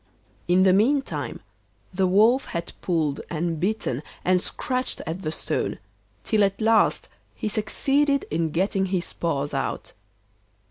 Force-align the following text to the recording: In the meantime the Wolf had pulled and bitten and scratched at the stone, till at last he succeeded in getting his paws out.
In 0.47 0.63
the 0.63 0.73
meantime 0.73 1.41
the 1.93 2.07
Wolf 2.07 2.45
had 2.45 2.71
pulled 2.81 3.21
and 3.29 3.59
bitten 3.59 4.01
and 4.25 4.41
scratched 4.43 4.99
at 5.05 5.21
the 5.21 5.31
stone, 5.31 5.77
till 6.23 6.43
at 6.43 6.59
last 6.59 7.07
he 7.35 7.47
succeeded 7.47 8.25
in 8.31 8.49
getting 8.49 8.87
his 8.87 9.13
paws 9.13 9.53
out. 9.53 9.93